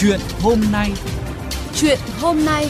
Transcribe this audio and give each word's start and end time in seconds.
Chuyện 0.00 0.20
hôm 0.42 0.60
nay. 0.72 0.92
Chuyện 1.74 1.98
hôm 2.20 2.44
nay. 2.44 2.68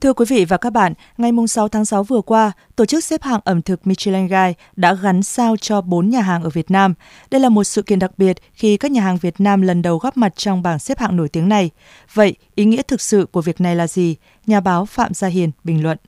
Thưa 0.00 0.12
quý 0.12 0.24
vị 0.28 0.44
và 0.44 0.56
các 0.56 0.72
bạn, 0.72 0.92
ngày 1.18 1.32
6 1.48 1.68
tháng 1.68 1.84
6 1.84 2.04
vừa 2.04 2.20
qua, 2.20 2.52
tổ 2.76 2.84
chức 2.84 3.04
xếp 3.04 3.22
hạng 3.22 3.40
ẩm 3.44 3.62
thực 3.62 3.86
Michelin 3.86 4.26
Guide 4.26 4.52
đã 4.76 4.94
gắn 4.94 5.22
sao 5.22 5.56
cho 5.56 5.80
4 5.80 6.10
nhà 6.10 6.20
hàng 6.20 6.42
ở 6.42 6.50
Việt 6.50 6.70
Nam. 6.70 6.94
Đây 7.30 7.40
là 7.40 7.48
một 7.48 7.64
sự 7.64 7.82
kiện 7.82 7.98
đặc 7.98 8.18
biệt 8.18 8.36
khi 8.52 8.76
các 8.76 8.90
nhà 8.90 9.02
hàng 9.02 9.16
Việt 9.16 9.40
Nam 9.40 9.62
lần 9.62 9.82
đầu 9.82 9.98
góp 9.98 10.16
mặt 10.16 10.32
trong 10.36 10.62
bảng 10.62 10.78
xếp 10.78 10.98
hạng 10.98 11.16
nổi 11.16 11.28
tiếng 11.28 11.48
này. 11.48 11.70
Vậy, 12.14 12.36
ý 12.54 12.64
nghĩa 12.64 12.82
thực 12.82 13.00
sự 13.00 13.26
của 13.32 13.42
việc 13.42 13.60
này 13.60 13.76
là 13.76 13.86
gì? 13.86 14.16
Nhà 14.46 14.60
báo 14.60 14.86
Phạm 14.86 15.14
Gia 15.14 15.28
Hiền 15.28 15.50
bình 15.64 15.82
luận. 15.82 15.98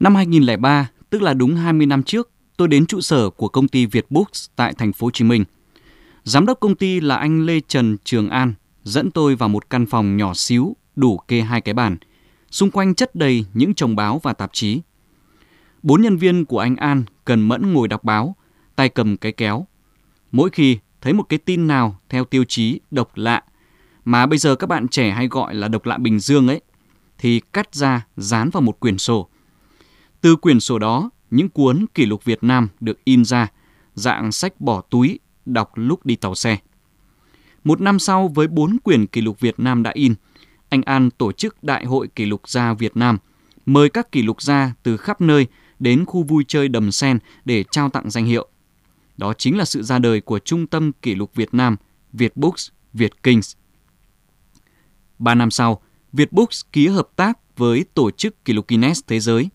Năm 0.00 0.14
2003, 0.14 0.90
tức 1.10 1.22
là 1.22 1.34
đúng 1.34 1.54
20 1.56 1.86
năm 1.86 2.02
trước, 2.02 2.30
tôi 2.56 2.68
đến 2.68 2.86
trụ 2.86 3.00
sở 3.00 3.30
của 3.30 3.48
công 3.48 3.68
ty 3.68 3.86
Việt 3.86 4.06
Books 4.10 4.46
tại 4.56 4.74
thành 4.78 4.92
phố 4.92 5.06
Hồ 5.06 5.10
Chí 5.10 5.24
Minh. 5.24 5.44
Giám 6.24 6.46
đốc 6.46 6.60
công 6.60 6.74
ty 6.74 7.00
là 7.00 7.16
anh 7.16 7.46
Lê 7.46 7.60
Trần 7.68 7.96
Trường 8.04 8.28
An 8.28 8.54
dẫn 8.84 9.10
tôi 9.10 9.34
vào 9.34 9.48
một 9.48 9.70
căn 9.70 9.86
phòng 9.86 10.16
nhỏ 10.16 10.34
xíu 10.34 10.76
đủ 10.96 11.18
kê 11.28 11.40
hai 11.40 11.60
cái 11.60 11.74
bàn– 11.74 11.96
Xung 12.50 12.70
quanh 12.70 12.94
chất 12.94 13.14
đầy 13.14 13.44
những 13.54 13.74
chồng 13.74 13.96
báo 13.96 14.20
và 14.22 14.32
tạp 14.32 14.50
chí. 14.52 14.80
Bốn 15.82 16.02
nhân 16.02 16.16
viên 16.16 16.44
của 16.44 16.58
anh 16.58 16.76
An 16.76 17.04
cần 17.24 17.40
mẫn 17.48 17.72
ngồi 17.72 17.88
đọc 17.88 18.04
báo, 18.04 18.36
tay 18.76 18.88
cầm 18.88 19.16
cái 19.16 19.32
kéo. 19.32 19.66
Mỗi 20.32 20.50
khi 20.50 20.78
thấy 21.00 21.12
một 21.12 21.22
cái 21.28 21.38
tin 21.38 21.66
nào 21.66 21.98
theo 22.08 22.24
tiêu 22.24 22.44
chí 22.44 22.80
độc 22.90 23.10
lạ, 23.14 23.42
mà 24.04 24.26
bây 24.26 24.38
giờ 24.38 24.56
các 24.56 24.66
bạn 24.66 24.88
trẻ 24.88 25.10
hay 25.10 25.28
gọi 25.28 25.54
là 25.54 25.68
độc 25.68 25.86
lạ 25.86 25.98
Bình 25.98 26.18
Dương 26.18 26.48
ấy, 26.48 26.60
thì 27.18 27.40
cắt 27.52 27.74
ra 27.74 28.06
dán 28.16 28.50
vào 28.50 28.60
một 28.60 28.80
quyển 28.80 28.98
sổ. 28.98 29.28
Từ 30.20 30.36
quyển 30.36 30.60
sổ 30.60 30.78
đó, 30.78 31.10
những 31.30 31.48
cuốn 31.48 31.86
kỷ 31.94 32.06
lục 32.06 32.24
Việt 32.24 32.44
Nam 32.44 32.68
được 32.80 33.04
in 33.04 33.24
ra, 33.24 33.48
dạng 33.94 34.32
sách 34.32 34.60
bỏ 34.60 34.80
túi, 34.80 35.18
đọc 35.46 35.72
lúc 35.74 36.06
đi 36.06 36.16
tàu 36.16 36.34
xe. 36.34 36.58
Một 37.64 37.80
năm 37.80 37.98
sau 37.98 38.28
với 38.28 38.48
bốn 38.48 38.76
quyển 38.82 39.06
kỷ 39.06 39.20
lục 39.20 39.40
Việt 39.40 39.60
Nam 39.60 39.82
đã 39.82 39.90
in, 39.94 40.14
anh 40.70 40.82
An 40.82 41.10
tổ 41.10 41.32
chức 41.32 41.64
Đại 41.64 41.84
hội 41.84 42.08
Kỷ 42.08 42.26
lục 42.26 42.48
gia 42.48 42.74
Việt 42.74 42.96
Nam, 42.96 43.18
mời 43.66 43.90
các 43.90 44.12
kỷ 44.12 44.22
lục 44.22 44.42
gia 44.42 44.72
từ 44.82 44.96
khắp 44.96 45.20
nơi 45.20 45.46
đến 45.78 46.04
khu 46.04 46.22
vui 46.22 46.44
chơi 46.48 46.68
Đầm 46.68 46.92
Sen 46.92 47.18
để 47.44 47.64
trao 47.70 47.88
tặng 47.88 48.10
danh 48.10 48.24
hiệu. 48.24 48.48
Đó 49.16 49.32
chính 49.32 49.58
là 49.58 49.64
sự 49.64 49.82
ra 49.82 49.98
đời 49.98 50.20
của 50.20 50.38
Trung 50.38 50.66
tâm 50.66 50.92
Kỷ 50.92 51.14
lục 51.14 51.34
Việt 51.34 51.54
Nam, 51.54 51.76
Việt 52.12 52.36
Books, 52.36 52.68
Việt 52.92 53.22
Kings. 53.22 53.56
Ba 55.18 55.34
năm 55.34 55.50
sau, 55.50 55.82
Việt 56.12 56.32
Books 56.32 56.62
ký 56.72 56.86
hợp 56.86 57.08
tác 57.16 57.38
với 57.56 57.84
Tổ 57.94 58.10
chức 58.10 58.44
Kỷ 58.44 58.52
lục 58.52 58.68
Guinness 58.68 59.04
Thế 59.06 59.20
giới, 59.20 59.48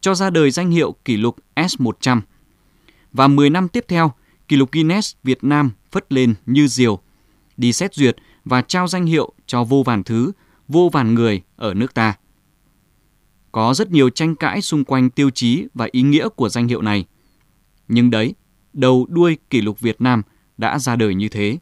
cho 0.00 0.14
ra 0.14 0.30
đời 0.30 0.50
danh 0.50 0.70
hiệu 0.70 0.94
kỷ 1.04 1.16
lục 1.16 1.36
S100. 1.54 2.20
Và 3.12 3.28
10 3.28 3.50
năm 3.50 3.68
tiếp 3.68 3.84
theo, 3.88 4.12
kỷ 4.48 4.56
lục 4.56 4.72
Guinness 4.72 5.16
Việt 5.22 5.44
Nam 5.44 5.70
phất 5.90 6.12
lên 6.12 6.34
như 6.46 6.68
diều, 6.68 7.00
đi 7.56 7.72
xét 7.72 7.94
duyệt 7.94 8.16
và 8.44 8.62
trao 8.62 8.88
danh 8.88 9.06
hiệu 9.06 9.32
cho 9.46 9.64
vô 9.64 9.82
vàn 9.82 10.04
thứ 10.04 10.32
vô 10.68 10.90
vàn 10.92 11.14
người 11.14 11.42
ở 11.56 11.74
nước 11.74 11.94
ta. 11.94 12.14
Có 13.52 13.74
rất 13.74 13.90
nhiều 13.90 14.10
tranh 14.10 14.34
cãi 14.34 14.62
xung 14.62 14.84
quanh 14.84 15.10
tiêu 15.10 15.30
chí 15.30 15.66
và 15.74 15.88
ý 15.92 16.02
nghĩa 16.02 16.28
của 16.28 16.48
danh 16.48 16.68
hiệu 16.68 16.82
này. 16.82 17.04
Nhưng 17.88 18.10
đấy, 18.10 18.34
đầu 18.72 19.06
đuôi 19.08 19.36
kỷ 19.50 19.60
lục 19.60 19.80
Việt 19.80 20.00
Nam 20.00 20.22
đã 20.58 20.78
ra 20.78 20.96
đời 20.96 21.14
như 21.14 21.28
thế. 21.28 21.58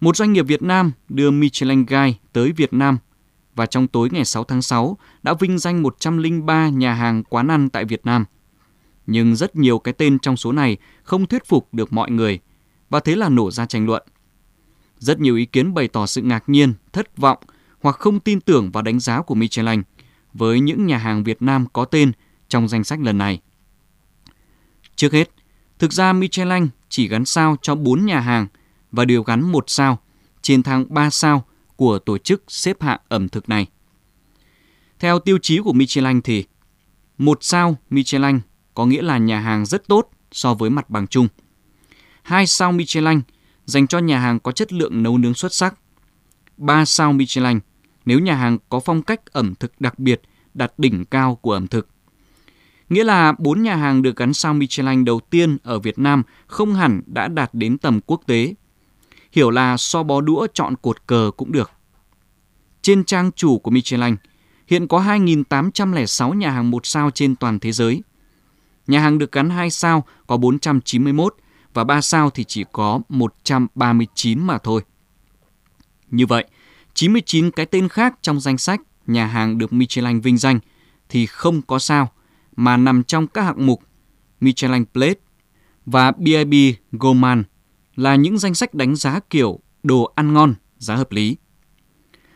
Một 0.00 0.16
doanh 0.16 0.32
nghiệp 0.32 0.42
Việt 0.42 0.62
Nam 0.62 0.92
đưa 1.08 1.30
Michelin 1.30 1.86
Guide 1.86 2.18
tới 2.32 2.52
Việt 2.52 2.72
Nam 2.72 2.98
và 3.54 3.66
trong 3.66 3.88
tối 3.88 4.08
ngày 4.12 4.24
6 4.24 4.44
tháng 4.44 4.62
6 4.62 4.98
đã 5.22 5.34
vinh 5.34 5.58
danh 5.58 5.82
103 5.82 6.68
nhà 6.68 6.94
hàng 6.94 7.22
quán 7.24 7.48
ăn 7.48 7.68
tại 7.68 7.84
Việt 7.84 8.06
Nam. 8.06 8.24
Nhưng 9.06 9.36
rất 9.36 9.56
nhiều 9.56 9.78
cái 9.78 9.94
tên 9.94 10.18
trong 10.18 10.36
số 10.36 10.52
này 10.52 10.76
không 11.02 11.26
thuyết 11.26 11.46
phục 11.46 11.74
được 11.74 11.92
mọi 11.92 12.10
người 12.10 12.40
và 12.90 13.00
thế 13.00 13.16
là 13.16 13.28
nổ 13.28 13.50
ra 13.50 13.66
tranh 13.66 13.86
luận. 13.86 14.02
Rất 14.98 15.20
nhiều 15.20 15.36
ý 15.36 15.46
kiến 15.46 15.74
bày 15.74 15.88
tỏ 15.88 16.06
sự 16.06 16.22
ngạc 16.22 16.48
nhiên, 16.48 16.74
thất 16.92 17.16
vọng 17.16 17.38
hoặc 17.82 17.96
không 17.96 18.20
tin 18.20 18.40
tưởng 18.40 18.70
vào 18.70 18.82
đánh 18.82 19.00
giá 19.00 19.22
của 19.22 19.34
Michelin 19.34 19.82
với 20.32 20.60
những 20.60 20.86
nhà 20.86 20.98
hàng 20.98 21.24
Việt 21.24 21.42
Nam 21.42 21.66
có 21.72 21.84
tên 21.84 22.12
trong 22.48 22.68
danh 22.68 22.84
sách 22.84 23.00
lần 23.00 23.18
này. 23.18 23.40
Trước 24.96 25.12
hết, 25.12 25.30
thực 25.78 25.92
ra 25.92 26.12
Michelin 26.12 26.68
chỉ 26.88 27.08
gắn 27.08 27.24
sao 27.24 27.56
cho 27.62 27.74
4 27.74 28.06
nhà 28.06 28.20
hàng 28.20 28.46
và 28.92 29.04
đều 29.04 29.22
gắn 29.22 29.52
một 29.52 29.64
sao 29.66 29.98
trên 30.42 30.62
thang 30.62 30.84
3 30.88 31.10
sao 31.10 31.44
của 31.76 31.98
tổ 31.98 32.18
chức 32.18 32.42
xếp 32.48 32.82
hạng 32.82 33.00
ẩm 33.08 33.28
thực 33.28 33.48
này. 33.48 33.66
Theo 34.98 35.18
tiêu 35.18 35.38
chí 35.42 35.58
của 35.58 35.72
Michelin 35.72 36.22
thì 36.22 36.44
một 37.18 37.38
sao 37.40 37.76
Michelin 37.90 38.40
có 38.74 38.86
nghĩa 38.86 39.02
là 39.02 39.18
nhà 39.18 39.40
hàng 39.40 39.66
rất 39.66 39.88
tốt 39.88 40.10
so 40.32 40.54
với 40.54 40.70
mặt 40.70 40.90
bằng 40.90 41.06
chung. 41.06 41.28
Hai 42.22 42.46
sao 42.46 42.72
Michelin 42.72 43.20
dành 43.68 43.86
cho 43.86 43.98
nhà 43.98 44.18
hàng 44.18 44.40
có 44.40 44.52
chất 44.52 44.72
lượng 44.72 45.02
nấu 45.02 45.18
nướng 45.18 45.34
xuất 45.34 45.54
sắc. 45.54 45.74
3 46.56 46.84
sao 46.84 47.12
Michelin 47.12 47.58
nếu 48.04 48.18
nhà 48.18 48.34
hàng 48.34 48.58
có 48.68 48.80
phong 48.80 49.02
cách 49.02 49.32
ẩm 49.32 49.54
thực 49.54 49.80
đặc 49.80 49.98
biệt 49.98 50.20
đạt 50.54 50.72
đỉnh 50.78 51.04
cao 51.04 51.34
của 51.34 51.52
ẩm 51.52 51.66
thực. 51.66 51.88
Nghĩa 52.88 53.04
là 53.04 53.32
bốn 53.38 53.62
nhà 53.62 53.76
hàng 53.76 54.02
được 54.02 54.16
gắn 54.16 54.34
sao 54.34 54.54
Michelin 54.54 55.04
đầu 55.04 55.20
tiên 55.30 55.58
ở 55.62 55.78
Việt 55.78 55.98
Nam 55.98 56.22
không 56.46 56.74
hẳn 56.74 57.02
đã 57.06 57.28
đạt 57.28 57.50
đến 57.52 57.78
tầm 57.78 58.00
quốc 58.06 58.20
tế. 58.26 58.54
Hiểu 59.32 59.50
là 59.50 59.76
so 59.76 60.02
bó 60.02 60.20
đũa 60.20 60.46
chọn 60.54 60.74
cột 60.82 61.06
cờ 61.06 61.30
cũng 61.36 61.52
được. 61.52 61.70
Trên 62.82 63.04
trang 63.04 63.32
chủ 63.32 63.58
của 63.58 63.70
Michelin, 63.70 64.16
hiện 64.66 64.88
có 64.88 65.00
2.806 65.00 66.34
nhà 66.34 66.50
hàng 66.50 66.70
một 66.70 66.86
sao 66.86 67.10
trên 67.10 67.36
toàn 67.36 67.58
thế 67.58 67.72
giới. 67.72 68.02
Nhà 68.86 69.00
hàng 69.00 69.18
được 69.18 69.32
gắn 69.32 69.50
2 69.50 69.70
sao 69.70 70.04
có 70.26 70.36
491, 70.36 71.34
và 71.78 71.84
3 71.84 72.00
sao 72.00 72.30
thì 72.30 72.44
chỉ 72.44 72.64
có 72.72 73.00
139 73.08 74.46
mà 74.46 74.58
thôi. 74.58 74.82
Như 76.10 76.26
vậy, 76.26 76.44
99 76.94 77.50
cái 77.50 77.66
tên 77.66 77.88
khác 77.88 78.18
trong 78.22 78.40
danh 78.40 78.58
sách 78.58 78.80
nhà 79.06 79.26
hàng 79.26 79.58
được 79.58 79.72
Michelin 79.72 80.20
vinh 80.20 80.38
danh 80.38 80.60
thì 81.08 81.26
không 81.26 81.62
có 81.62 81.78
sao 81.78 82.12
mà 82.56 82.76
nằm 82.76 83.02
trong 83.02 83.26
các 83.26 83.42
hạng 83.42 83.66
mục 83.66 83.82
Michelin 84.40 84.84
Plate 84.92 85.20
và 85.86 86.12
BIB 86.12 86.54
Gourmand 86.92 87.42
là 87.94 88.14
những 88.14 88.38
danh 88.38 88.54
sách 88.54 88.74
đánh 88.74 88.96
giá 88.96 89.20
kiểu 89.30 89.60
đồ 89.82 90.12
ăn 90.14 90.32
ngon, 90.32 90.54
giá 90.78 90.94
hợp 90.94 91.12
lý. 91.12 91.36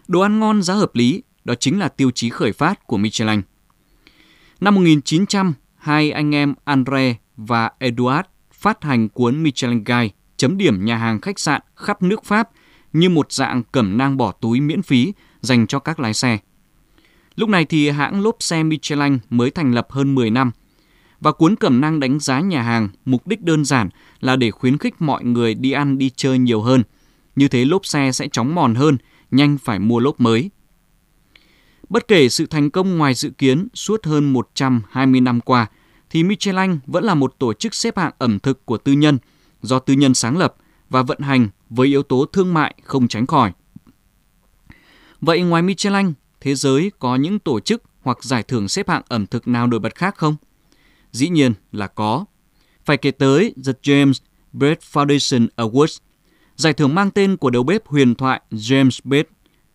Đồ 0.08 0.20
ăn 0.20 0.41
ngon, 0.41 0.62
giá 0.62 0.75
hợp 0.75 0.94
lý 0.94 1.22
đó 1.44 1.54
chính 1.54 1.78
là 1.78 1.88
tiêu 1.88 2.10
chí 2.10 2.31
khởi 2.31 2.52
phát 2.52 2.86
của 2.86 2.97
Michelin. 2.97 3.42
Năm 4.60 4.75
1900, 4.75 5.54
hai 5.76 6.10
anh 6.10 6.34
em 6.34 6.54
Andre 6.64 7.16
và 7.36 7.70
Eduard 7.78 8.31
phát 8.62 8.84
hành 8.84 9.08
cuốn 9.08 9.42
Michelin 9.42 9.84
Guide 9.84 10.08
chấm 10.36 10.58
điểm 10.58 10.84
nhà 10.84 10.96
hàng 10.96 11.20
khách 11.20 11.38
sạn 11.38 11.60
khắp 11.76 12.02
nước 12.02 12.24
Pháp 12.24 12.50
như 12.92 13.08
một 13.08 13.32
dạng 13.32 13.62
cẩm 13.72 13.98
nang 13.98 14.16
bỏ 14.16 14.32
túi 14.32 14.60
miễn 14.60 14.82
phí 14.82 15.12
dành 15.40 15.66
cho 15.66 15.78
các 15.78 16.00
lái 16.00 16.14
xe. 16.14 16.38
Lúc 17.34 17.48
này 17.48 17.64
thì 17.64 17.90
hãng 17.90 18.22
lốp 18.22 18.36
xe 18.40 18.62
Michelin 18.62 19.18
mới 19.30 19.50
thành 19.50 19.74
lập 19.74 19.86
hơn 19.90 20.14
10 20.14 20.30
năm 20.30 20.50
và 21.20 21.32
cuốn 21.32 21.56
cẩm 21.56 21.80
nang 21.80 22.00
đánh 22.00 22.18
giá 22.18 22.40
nhà 22.40 22.62
hàng 22.62 22.88
mục 23.04 23.26
đích 23.26 23.42
đơn 23.42 23.64
giản 23.64 23.88
là 24.20 24.36
để 24.36 24.50
khuyến 24.50 24.78
khích 24.78 24.94
mọi 25.02 25.24
người 25.24 25.54
đi 25.54 25.72
ăn 25.72 25.98
đi 25.98 26.10
chơi 26.10 26.38
nhiều 26.38 26.62
hơn. 26.62 26.82
Như 27.36 27.48
thế 27.48 27.64
lốp 27.64 27.86
xe 27.86 28.12
sẽ 28.12 28.28
chóng 28.32 28.54
mòn 28.54 28.74
hơn, 28.74 28.98
nhanh 29.30 29.58
phải 29.58 29.78
mua 29.78 29.98
lốp 29.98 30.20
mới. 30.20 30.50
Bất 31.88 32.08
kể 32.08 32.28
sự 32.28 32.46
thành 32.46 32.70
công 32.70 32.98
ngoài 32.98 33.14
dự 33.14 33.30
kiến 33.30 33.68
suốt 33.74 34.06
hơn 34.06 34.32
120 34.32 35.20
năm 35.20 35.40
qua– 35.40 35.66
thì 36.12 36.22
Michelin 36.22 36.78
vẫn 36.86 37.04
là 37.04 37.14
một 37.14 37.34
tổ 37.38 37.52
chức 37.52 37.74
xếp 37.74 37.98
hạng 37.98 38.12
ẩm 38.18 38.38
thực 38.38 38.66
của 38.66 38.78
tư 38.78 38.92
nhân, 38.92 39.18
do 39.62 39.78
tư 39.78 39.94
nhân 39.94 40.14
sáng 40.14 40.38
lập 40.38 40.54
và 40.90 41.02
vận 41.02 41.19
hành 41.20 41.48
với 41.70 41.88
yếu 41.88 42.02
tố 42.02 42.26
thương 42.32 42.54
mại 42.54 42.75
không 42.82 43.08
tránh 43.08 43.26
khỏi. 43.26 43.52
Vậy 45.20 45.42
ngoài 45.42 45.62
Michelin, 45.62 46.12
thế 46.40 46.54
giới 46.54 46.92
có 46.98 47.16
những 47.16 47.38
tổ 47.38 47.60
chức 47.60 47.82
hoặc 48.02 48.25
giải 48.25 48.42
thưởng 48.42 48.69
xếp 48.69 48.88
hạng 48.88 49.02
ẩm 49.08 49.26
thực 49.26 49.48
nào 49.48 49.66
nổi 49.66 49.81
bật 49.81 49.94
khác 49.94 50.16
không? 50.16 50.37
Dĩ 51.12 51.28
nhiên 51.28 51.52
là 51.72 51.87
có. 51.87 52.25
Phải 52.84 52.96
kể 52.96 53.10
tới 53.10 53.54
The 53.66 53.72
James 53.82 54.12
Beard 54.52 54.81
Foundation 54.92 55.46
Awards, 55.56 55.98
giải 56.56 56.72
thưởng 56.72 56.94
mang 56.94 57.10
tên 57.10 57.37
của 57.37 57.50
đầu 57.50 57.62
bếp 57.62 57.87
huyền 57.87 58.14
thoại 58.14 58.40
James 58.50 59.00
Beard. 59.04 59.28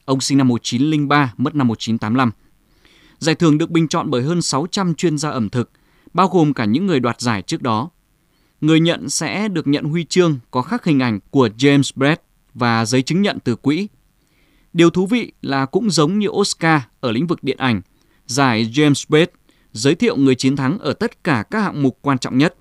Ông 0.06 0.22
sinh 0.22 0.38
năm 0.38 0.48
1903, 0.48 1.34
mất 1.38 1.56
năm 1.56 1.68
1985. 1.68 2.32
Giải 3.20 3.36
thưởng 3.36 3.58
được 3.58 3.70
bình 3.70 3.88
chọn 3.88 4.10
bởi 4.10 4.22
hơn 4.22 4.42
600 4.42 4.96
chuyên 4.96 5.18
gia 5.18 5.30
ẩm 5.30 5.50
thực, 5.50 5.72
bao 6.18 6.28
gồm 6.28 6.54
cả 6.54 6.66
những 6.66 6.86
người 6.86 7.00
đoạt 7.00 7.22
giải 7.22 7.42
trước 7.42 7.62
đó. 7.62 7.90
Người 8.62 8.80
nhận 8.80 9.10
sẽ 9.10 9.48
được 9.48 9.68
nhận 9.68 9.84
huy 9.84 10.04
chương 10.04 10.40
có 10.52 10.62
khắc 10.62 10.86
hình 10.86 11.00
ảnh 11.00 11.20
của 11.32 11.50
James 11.58 11.92
Brett 11.96 12.22
và 12.54 12.86
giấy 12.86 13.02
chứng 13.02 13.22
nhận 13.22 13.38
từ 13.44 13.56
quỹ. 13.56 13.88
Điều 14.74 14.90
thú 14.90 15.08
vị 15.08 15.32
là 15.42 15.66
cũng 15.66 15.90
giống 15.90 16.20
như 16.20 16.28
Oscar 16.30 16.82
ở 17.00 17.12
lĩnh 17.12 17.28
vực 17.28 17.44
điện 17.44 17.58
ảnh, 17.58 17.82
giải 18.26 18.72
James 18.74 19.06
Brett 19.10 19.34
giới 19.74 19.96
thiệu 19.96 20.16
người 20.16 20.36
chiến 20.36 20.56
thắng 20.56 20.80
ở 20.80 20.94
tất 20.94 21.24
cả 21.24 21.44
các 21.52 21.60
hạng 21.60 21.84
mục 21.84 22.00
quan 22.02 22.18
trọng 22.18 22.38
nhất. 22.38 22.56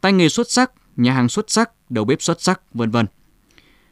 Tay 0.00 0.12
nghề 0.12 0.28
xuất 0.28 0.50
sắc, 0.50 0.72
nhà 0.96 1.12
hàng 1.12 1.28
xuất 1.28 1.50
sắc, 1.50 1.70
đầu 1.90 2.04
bếp 2.04 2.22
xuất 2.22 2.42
sắc, 2.42 2.74
vân 2.74 2.90
vân. 2.90 3.06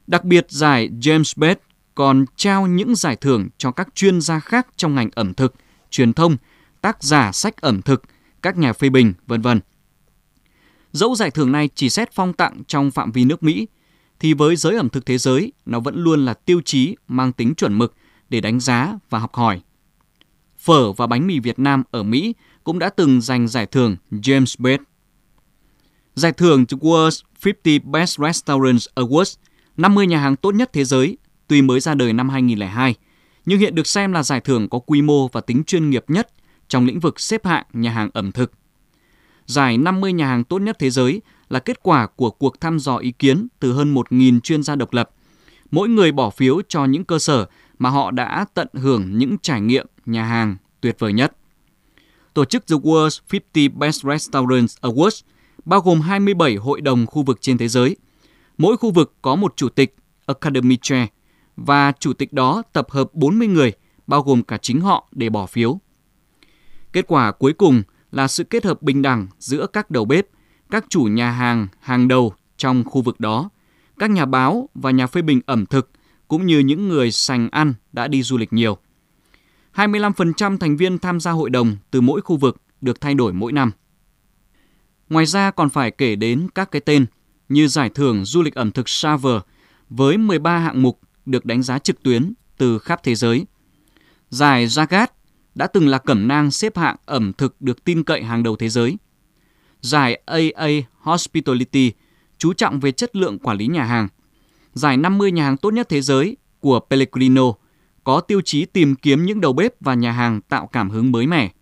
Đặc 0.06 0.24
biệt 0.24 0.46
giải 0.48 0.88
James 1.00 1.32
Beard 1.36 1.60
còn 1.94 2.24
trao 2.36 2.66
những 2.66 2.94
giải 2.94 3.16
thưởng 3.16 3.48
cho 3.58 3.70
các 3.70 3.88
chuyên 3.94 4.20
gia 4.20 4.40
khác 4.40 4.66
trong 4.76 4.94
ngành 4.94 5.10
ẩm 5.14 5.34
thực, 5.34 5.54
truyền 5.90 6.12
thông, 6.12 6.36
tác 6.80 7.02
giả 7.02 7.32
sách 7.32 7.60
ẩm 7.60 7.82
thực, 7.82 8.02
các 8.44 8.58
nhà 8.58 8.72
phê 8.72 8.88
bình, 8.88 9.12
vân 9.26 9.42
vân. 9.42 9.60
Dẫu 10.92 11.14
giải 11.14 11.30
thưởng 11.30 11.52
này 11.52 11.68
chỉ 11.74 11.90
xét 11.90 12.12
phong 12.12 12.32
tặng 12.32 12.62
trong 12.66 12.90
phạm 12.90 13.12
vi 13.12 13.24
nước 13.24 13.42
Mỹ, 13.42 13.66
thì 14.20 14.34
với 14.34 14.56
giới 14.56 14.76
ẩm 14.76 14.88
thực 14.88 15.06
thế 15.06 15.18
giới, 15.18 15.52
nó 15.66 15.80
vẫn 15.80 15.96
luôn 15.96 16.24
là 16.24 16.34
tiêu 16.34 16.60
chí 16.64 16.96
mang 17.08 17.32
tính 17.32 17.54
chuẩn 17.54 17.78
mực 17.78 17.94
để 18.28 18.40
đánh 18.40 18.60
giá 18.60 18.98
và 19.10 19.18
học 19.18 19.34
hỏi. 19.34 19.60
Phở 20.58 20.92
và 20.92 21.06
bánh 21.06 21.26
mì 21.26 21.38
Việt 21.38 21.58
Nam 21.58 21.82
ở 21.90 22.02
Mỹ 22.02 22.34
cũng 22.64 22.78
đã 22.78 22.88
từng 22.88 23.20
giành 23.20 23.48
giải 23.48 23.66
thưởng 23.66 23.96
James 24.10 24.54
Beard. 24.58 24.82
Giải 26.14 26.32
thưởng 26.32 26.66
The 26.66 26.76
World's 26.76 27.20
50 27.44 27.78
Best 27.78 28.18
Restaurants 28.20 28.86
Awards, 28.94 29.36
50 29.76 30.06
nhà 30.06 30.20
hàng 30.20 30.36
tốt 30.36 30.54
nhất 30.54 30.70
thế 30.72 30.84
giới, 30.84 31.18
tuy 31.48 31.62
mới 31.62 31.80
ra 31.80 31.94
đời 31.94 32.12
năm 32.12 32.28
2002, 32.28 32.94
nhưng 33.46 33.58
hiện 33.58 33.74
được 33.74 33.86
xem 33.86 34.12
là 34.12 34.22
giải 34.22 34.40
thưởng 34.40 34.68
có 34.68 34.78
quy 34.78 35.02
mô 35.02 35.28
và 35.28 35.40
tính 35.40 35.64
chuyên 35.64 35.90
nghiệp 35.90 36.04
nhất 36.08 36.28
trong 36.68 36.86
lĩnh 36.86 37.00
vực 37.00 37.20
xếp 37.20 37.46
hạng 37.46 37.64
nhà 37.72 37.90
hàng 37.90 38.10
ẩm 38.12 38.32
thực. 38.32 38.52
Giải 39.46 39.78
50 39.78 40.12
nhà 40.12 40.26
hàng 40.26 40.44
tốt 40.44 40.58
nhất 40.58 40.76
thế 40.78 40.90
giới 40.90 41.22
là 41.48 41.58
kết 41.58 41.82
quả 41.82 42.06
của 42.06 42.30
cuộc 42.30 42.60
thăm 42.60 42.78
dò 42.78 42.96
ý 42.96 43.12
kiến 43.12 43.48
từ 43.60 43.72
hơn 43.72 43.94
1.000 43.94 44.40
chuyên 44.40 44.62
gia 44.62 44.74
độc 44.74 44.92
lập. 44.92 45.10
Mỗi 45.70 45.88
người 45.88 46.12
bỏ 46.12 46.30
phiếu 46.30 46.62
cho 46.68 46.84
những 46.84 47.04
cơ 47.04 47.18
sở 47.18 47.46
mà 47.78 47.90
họ 47.90 48.10
đã 48.10 48.46
tận 48.54 48.68
hưởng 48.72 49.18
những 49.18 49.36
trải 49.42 49.60
nghiệm 49.60 49.86
nhà 50.06 50.24
hàng 50.24 50.56
tuyệt 50.80 50.96
vời 50.98 51.12
nhất. 51.12 51.36
Tổ 52.34 52.44
chức 52.44 52.66
The 52.66 52.76
World's 52.76 53.20
50 53.32 53.68
Best 53.68 54.04
Restaurants 54.04 54.76
Awards 54.80 55.22
bao 55.64 55.80
gồm 55.80 56.00
27 56.00 56.56
hội 56.56 56.80
đồng 56.80 57.06
khu 57.06 57.22
vực 57.22 57.38
trên 57.40 57.58
thế 57.58 57.68
giới. 57.68 57.96
Mỗi 58.58 58.76
khu 58.76 58.90
vực 58.90 59.14
có 59.22 59.36
một 59.36 59.56
chủ 59.56 59.68
tịch 59.68 59.96
Academy 60.26 60.76
Chair 60.76 61.08
và 61.56 61.92
chủ 62.00 62.12
tịch 62.12 62.32
đó 62.32 62.62
tập 62.72 62.90
hợp 62.90 63.14
40 63.14 63.48
người, 63.48 63.72
bao 64.06 64.22
gồm 64.22 64.42
cả 64.42 64.58
chính 64.62 64.80
họ 64.80 65.08
để 65.12 65.30
bỏ 65.30 65.46
phiếu. 65.46 65.80
Kết 66.94 67.04
quả 67.08 67.32
cuối 67.32 67.52
cùng 67.52 67.82
là 68.12 68.28
sự 68.28 68.44
kết 68.44 68.64
hợp 68.64 68.82
bình 68.82 69.02
đẳng 69.02 69.26
giữa 69.38 69.66
các 69.66 69.90
đầu 69.90 70.04
bếp, 70.04 70.26
các 70.70 70.84
chủ 70.88 71.02
nhà 71.02 71.30
hàng 71.30 71.66
hàng 71.80 72.08
đầu 72.08 72.34
trong 72.56 72.84
khu 72.84 73.02
vực 73.02 73.20
đó, 73.20 73.50
các 73.98 74.10
nhà 74.10 74.26
báo 74.26 74.68
và 74.74 74.90
nhà 74.90 75.06
phê 75.06 75.22
bình 75.22 75.40
ẩm 75.46 75.66
thực 75.66 75.90
cũng 76.28 76.46
như 76.46 76.58
những 76.58 76.88
người 76.88 77.10
sành 77.10 77.48
ăn 77.50 77.74
đã 77.92 78.08
đi 78.08 78.22
du 78.22 78.36
lịch 78.36 78.52
nhiều. 78.52 78.78
25% 79.74 80.58
thành 80.58 80.76
viên 80.76 80.98
tham 80.98 81.20
gia 81.20 81.30
hội 81.30 81.50
đồng 81.50 81.76
từ 81.90 82.00
mỗi 82.00 82.20
khu 82.20 82.36
vực 82.36 82.56
được 82.80 83.00
thay 83.00 83.14
đổi 83.14 83.32
mỗi 83.32 83.52
năm. 83.52 83.70
Ngoài 85.08 85.26
ra 85.26 85.50
còn 85.50 85.70
phải 85.70 85.90
kể 85.90 86.16
đến 86.16 86.48
các 86.54 86.70
cái 86.70 86.80
tên 86.80 87.06
như 87.48 87.68
giải 87.68 87.90
thưởng 87.90 88.24
du 88.24 88.42
lịch 88.42 88.54
ẩm 88.54 88.70
thực 88.70 88.88
Saver 88.88 89.36
với 89.88 90.18
13 90.18 90.58
hạng 90.58 90.82
mục 90.82 91.00
được 91.26 91.44
đánh 91.44 91.62
giá 91.62 91.78
trực 91.78 92.02
tuyến 92.02 92.32
từ 92.58 92.78
khắp 92.78 93.00
thế 93.02 93.14
giới. 93.14 93.46
Giải 94.30 94.66
Zagat 94.66 95.06
đã 95.54 95.66
từng 95.66 95.88
là 95.88 95.98
cẩm 95.98 96.28
nang 96.28 96.50
xếp 96.50 96.76
hạng 96.76 96.96
ẩm 97.06 97.32
thực 97.32 97.60
được 97.60 97.84
tin 97.84 98.04
cậy 98.04 98.22
hàng 98.22 98.42
đầu 98.42 98.56
thế 98.56 98.68
giới. 98.68 98.96
Giải 99.80 100.20
AA 100.26 100.68
Hospitality 100.98 101.92
chú 102.38 102.52
trọng 102.52 102.80
về 102.80 102.92
chất 102.92 103.16
lượng 103.16 103.38
quản 103.38 103.56
lý 103.56 103.66
nhà 103.66 103.84
hàng. 103.84 104.08
Giải 104.72 104.96
50 104.96 105.32
nhà 105.32 105.44
hàng 105.44 105.56
tốt 105.56 105.70
nhất 105.70 105.88
thế 105.88 106.00
giới 106.00 106.36
của 106.60 106.80
Pellegrino 106.90 107.52
có 108.04 108.20
tiêu 108.20 108.40
chí 108.40 108.64
tìm 108.64 108.94
kiếm 108.94 109.24
những 109.24 109.40
đầu 109.40 109.52
bếp 109.52 109.80
và 109.80 109.94
nhà 109.94 110.12
hàng 110.12 110.40
tạo 110.40 110.66
cảm 110.66 110.90
hứng 110.90 111.12
mới 111.12 111.26
mẻ. 111.26 111.52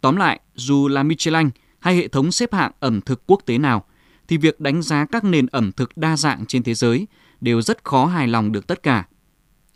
Tóm 0.00 0.16
lại, 0.16 0.40
dù 0.54 0.88
là 0.88 1.02
Michelin 1.02 1.50
hay 1.78 1.96
hệ 1.96 2.08
thống 2.08 2.32
xếp 2.32 2.54
hạng 2.54 2.72
ẩm 2.80 3.00
thực 3.00 3.22
quốc 3.26 3.42
tế 3.46 3.58
nào, 3.58 3.84
thì 4.28 4.36
việc 4.36 4.60
đánh 4.60 4.82
giá 4.82 5.06
các 5.12 5.24
nền 5.24 5.46
ẩm 5.46 5.72
thực 5.72 5.96
đa 5.96 6.16
dạng 6.16 6.46
trên 6.46 6.62
thế 6.62 6.74
giới 6.74 7.06
đều 7.40 7.62
rất 7.62 7.84
khó 7.84 8.06
hài 8.06 8.28
lòng 8.28 8.52
được 8.52 8.66
tất 8.66 8.82
cả. 8.82 9.06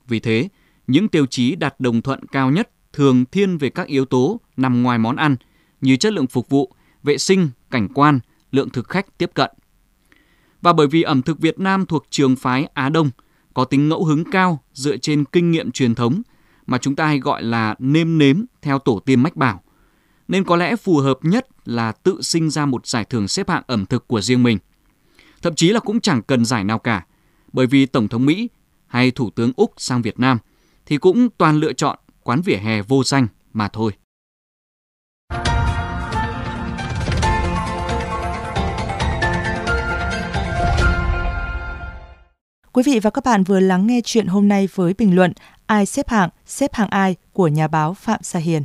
Vì 0.08 0.20
thế, 0.20 0.48
những 0.86 1.08
tiêu 1.08 1.26
chí 1.26 1.54
đạt 1.54 1.74
đồng 1.80 2.02
thuận 2.02 2.26
cao 2.26 2.50
nhất 2.50 2.70
thường 2.96 3.24
thiên 3.24 3.58
về 3.58 3.70
các 3.70 3.86
yếu 3.86 4.04
tố 4.04 4.40
nằm 4.56 4.82
ngoài 4.82 4.98
món 4.98 5.16
ăn 5.16 5.36
như 5.80 5.96
chất 5.96 6.12
lượng 6.12 6.26
phục 6.26 6.48
vụ, 6.48 6.72
vệ 7.02 7.18
sinh, 7.18 7.48
cảnh 7.70 7.88
quan, 7.94 8.20
lượng 8.52 8.70
thực 8.70 8.88
khách 8.88 9.18
tiếp 9.18 9.30
cận. 9.34 9.50
Và 10.62 10.72
bởi 10.72 10.86
vì 10.86 11.02
ẩm 11.02 11.22
thực 11.22 11.40
Việt 11.40 11.58
Nam 11.58 11.86
thuộc 11.86 12.06
trường 12.10 12.36
phái 12.36 12.68
Á 12.74 12.88
Đông, 12.88 13.10
có 13.54 13.64
tính 13.64 13.88
ngẫu 13.88 14.04
hứng 14.04 14.30
cao 14.30 14.62
dựa 14.72 14.96
trên 14.96 15.24
kinh 15.24 15.50
nghiệm 15.50 15.70
truyền 15.70 15.94
thống 15.94 16.22
mà 16.66 16.78
chúng 16.78 16.96
ta 16.96 17.06
hay 17.06 17.18
gọi 17.18 17.42
là 17.42 17.74
nêm 17.78 18.18
nếm 18.18 18.44
theo 18.62 18.78
tổ 18.78 18.98
tiên 18.98 19.22
mách 19.22 19.36
bảo. 19.36 19.62
Nên 20.28 20.44
có 20.44 20.56
lẽ 20.56 20.76
phù 20.76 20.98
hợp 20.98 21.18
nhất 21.22 21.46
là 21.64 21.92
tự 21.92 22.22
sinh 22.22 22.50
ra 22.50 22.66
một 22.66 22.86
giải 22.86 23.04
thưởng 23.04 23.28
xếp 23.28 23.50
hạng 23.50 23.62
ẩm 23.66 23.86
thực 23.86 24.08
của 24.08 24.20
riêng 24.20 24.42
mình. 24.42 24.58
Thậm 25.42 25.54
chí 25.54 25.68
là 25.68 25.80
cũng 25.80 26.00
chẳng 26.00 26.22
cần 26.22 26.44
giải 26.44 26.64
nào 26.64 26.78
cả, 26.78 27.06
bởi 27.52 27.66
vì 27.66 27.86
Tổng 27.86 28.08
thống 28.08 28.26
Mỹ 28.26 28.48
hay 28.86 29.10
Thủ 29.10 29.30
tướng 29.30 29.52
Úc 29.56 29.72
sang 29.76 30.02
Việt 30.02 30.18
Nam 30.18 30.38
thì 30.86 30.98
cũng 30.98 31.28
toàn 31.38 31.56
lựa 31.56 31.72
chọn 31.72 31.98
quán 32.26 32.42
vỉa 32.42 32.56
hè 32.56 32.82
vô 32.82 33.04
danh 33.04 33.26
mà 33.52 33.68
thôi. 33.68 33.92
Quý 42.72 42.82
vị 42.86 43.00
và 43.02 43.10
các 43.10 43.24
bạn 43.24 43.44
vừa 43.44 43.60
lắng 43.60 43.86
nghe 43.86 44.00
chuyện 44.04 44.26
hôm 44.26 44.48
nay 44.48 44.68
với 44.74 44.94
bình 44.98 45.14
luận 45.14 45.32
Ai 45.66 45.86
xếp 45.86 46.08
hạng, 46.08 46.28
xếp 46.46 46.74
hạng 46.74 46.88
ai 46.88 47.16
của 47.32 47.48
nhà 47.48 47.68
báo 47.68 47.94
Phạm 47.94 48.22
Sa 48.22 48.38
Hiền. 48.38 48.62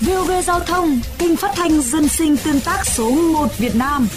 VOV 0.00 0.30
Giao 0.44 0.60
thông, 0.60 1.00
kênh 1.18 1.36
phát 1.36 1.50
thanh 1.54 1.80
dân 1.80 2.08
sinh 2.08 2.36
tương 2.44 2.60
tác 2.60 2.86
số 2.86 3.10
1 3.10 3.58
Việt 3.58 3.76
Nam– 3.76 4.08